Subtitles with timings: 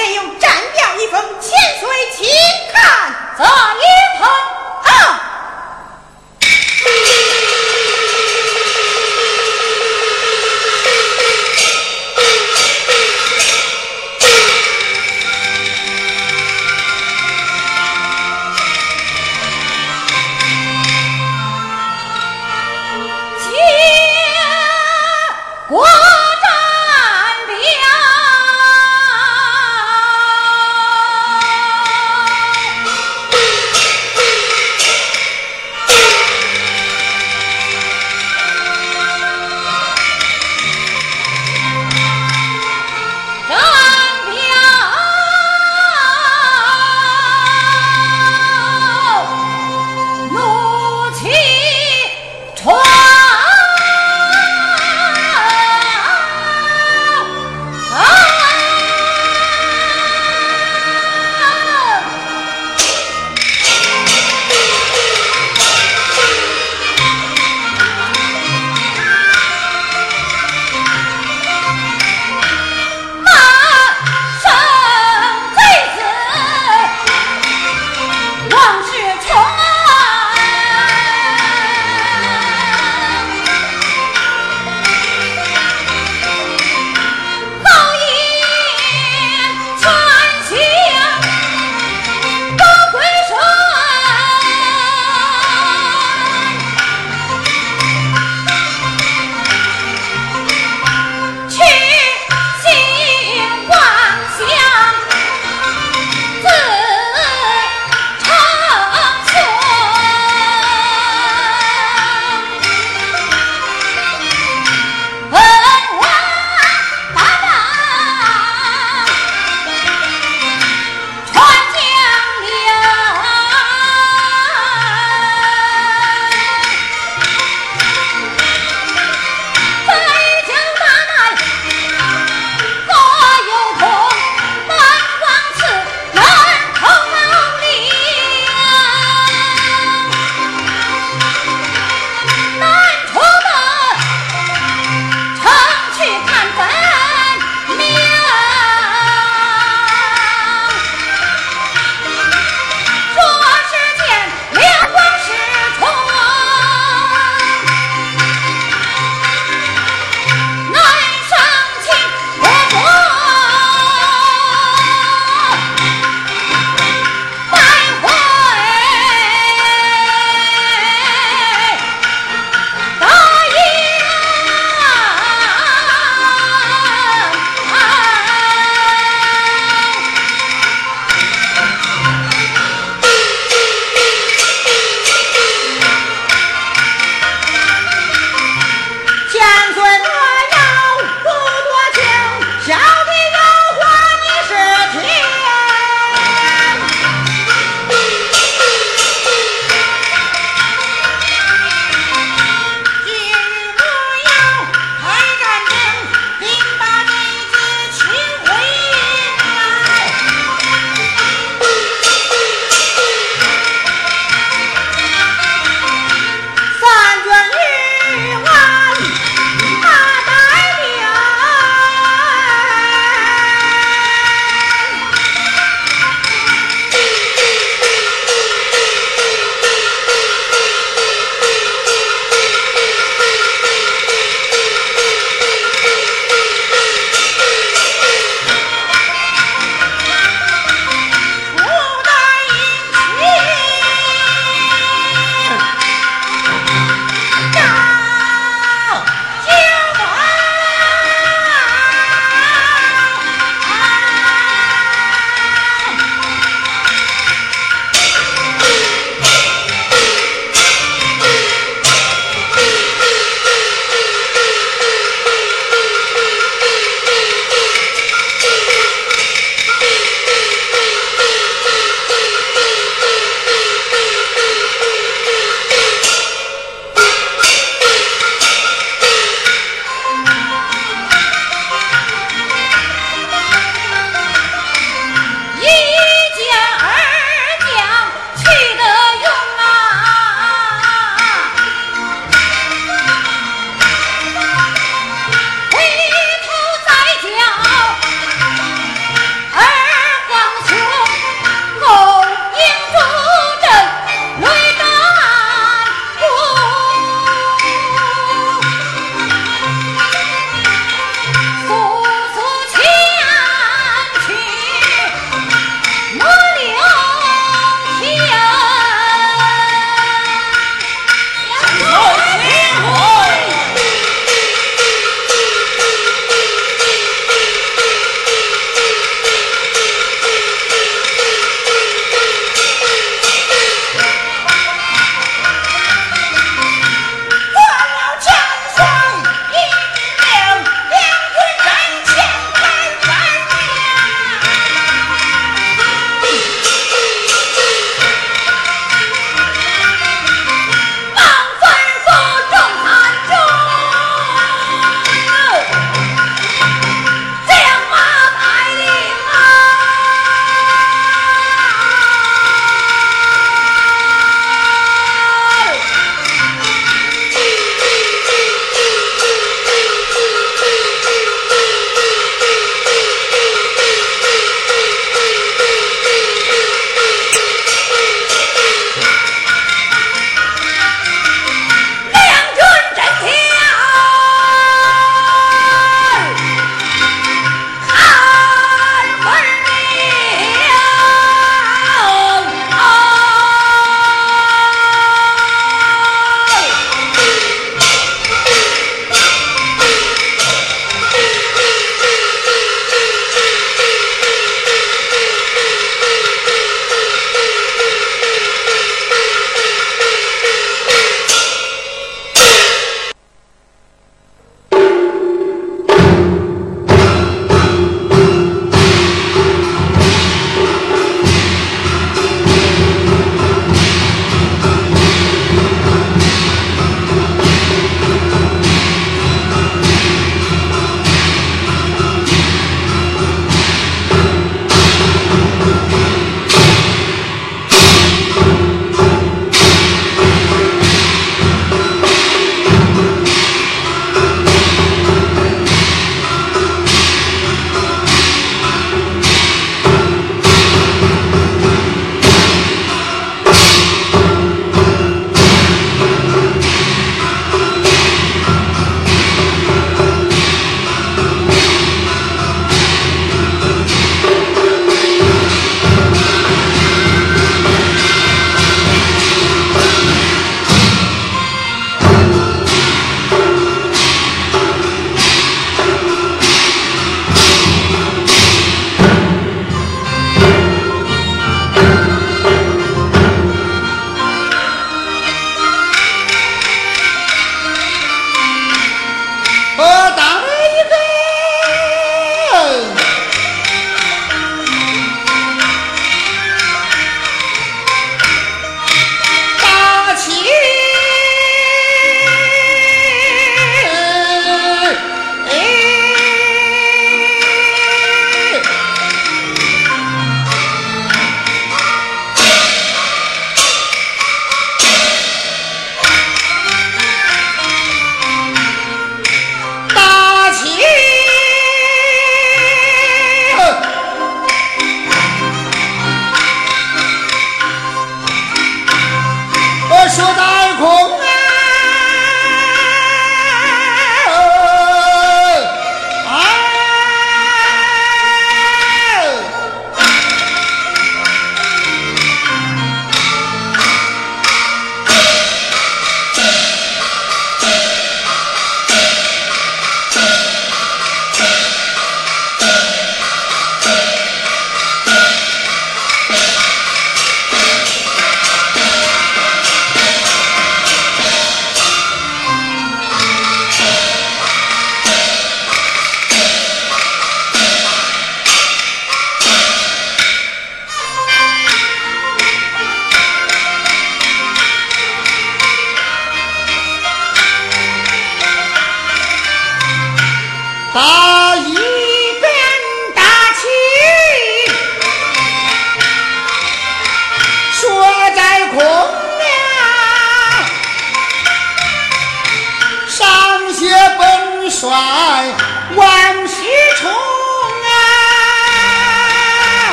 [0.00, 2.26] 便用战表一封，千岁请
[2.72, 3.12] 看。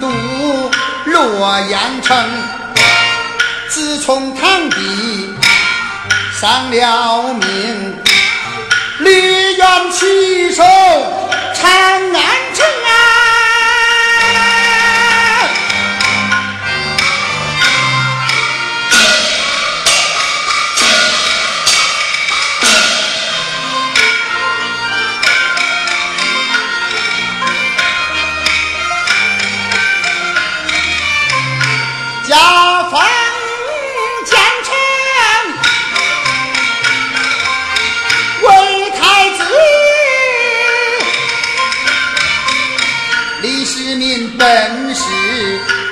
[0.00, 0.08] 都
[1.04, 2.16] 洛阳城。
[3.68, 5.34] 自从堂弟
[6.40, 7.96] 丧了命，
[9.00, 10.62] 李元起手
[11.54, 12.45] 长安
[44.38, 45.02] 本是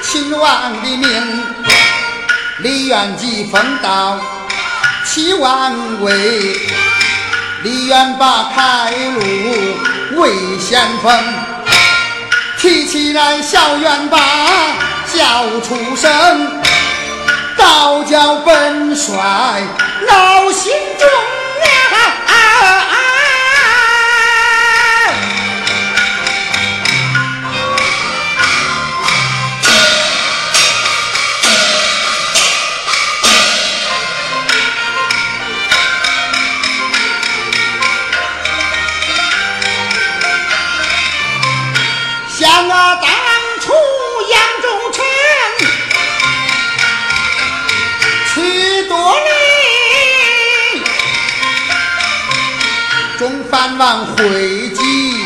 [0.02, 1.42] 秦王的命，
[2.58, 4.18] 李元吉封到
[5.04, 6.56] 齐王位，
[7.62, 11.12] 李元霸开路为先锋，
[12.58, 14.18] 提起来小元霸。
[15.14, 16.62] 叫出声，
[17.56, 19.14] 倒叫本帅
[20.08, 21.08] 闹心中
[53.74, 55.16] 中藩王会稽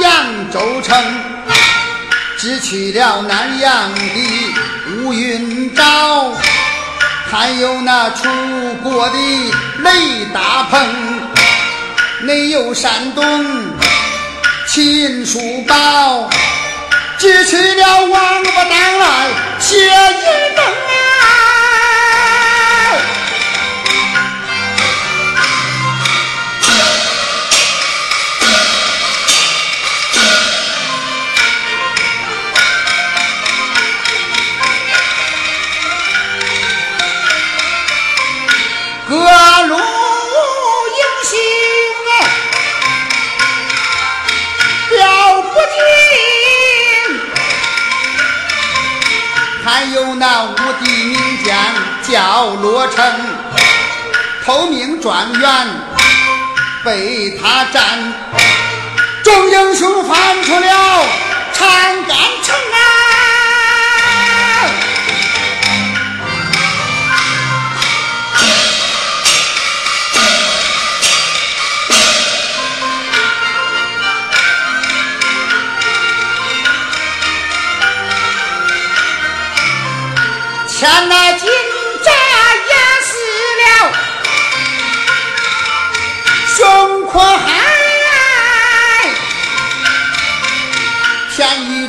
[0.00, 0.96] 扬州城，
[2.38, 4.54] 只去了南阳的
[4.98, 6.32] 乌云沼，
[7.28, 8.28] 还有那楚
[8.84, 9.16] 国的
[9.78, 9.90] 雷
[10.32, 10.80] 大鹏，
[12.20, 13.44] 内有山东
[14.68, 16.30] 秦叔宝。
[17.18, 19.26] 只去了王八蛋来
[19.58, 20.64] 谢一等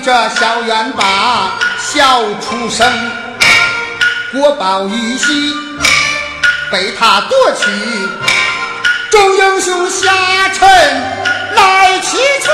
[0.10, 2.91] 这小元把笑出声，
[4.32, 5.54] 国宝玉玺
[6.72, 7.65] 被他夺去，
[9.12, 10.67] 众英雄下沉
[11.54, 12.52] 来启程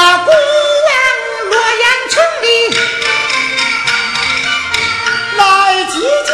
[0.00, 0.30] 那古往
[1.50, 2.46] 洛阳城里
[5.36, 5.42] 来
[5.86, 5.92] 击
[6.28, 6.30] 将，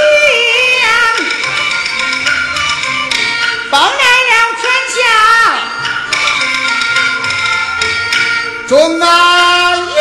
[3.70, 4.62] 放来了天
[4.94, 4.96] 下
[8.68, 9.04] 众啊
[9.76, 9.96] 英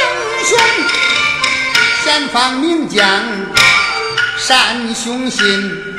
[0.45, 0.51] 雄，
[2.03, 2.99] 先放名将
[4.45, 5.95] 单雄信，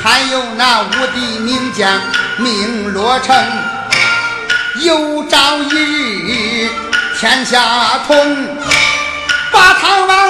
[0.00, 2.00] 还有那无敌名将
[2.36, 3.34] 名罗成。
[4.80, 6.37] 有朝一日
[7.20, 8.16] 天下通，
[9.50, 10.27] 把唐王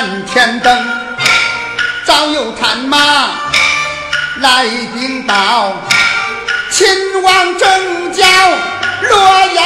[0.00, 0.86] 点天灯，
[2.06, 2.96] 早有探马
[4.36, 5.74] 来禀报，
[6.70, 6.88] 秦
[7.22, 8.24] 王正教
[9.02, 9.64] 洛阳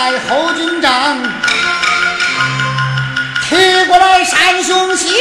[0.00, 1.18] 来侯军长，
[3.42, 5.12] 提过来山雄行。